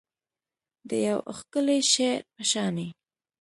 [0.89, 2.87] د یو ښکلي شعر په شاني